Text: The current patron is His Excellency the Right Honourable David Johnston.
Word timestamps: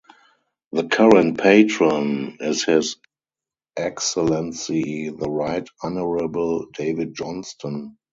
The 0.71 0.87
current 0.87 1.37
patron 1.39 2.37
is 2.39 2.63
His 2.63 2.97
Excellency 3.77 5.09
the 5.09 5.29
Right 5.29 5.69
Honourable 5.83 6.65
David 6.75 7.13
Johnston. 7.13 7.97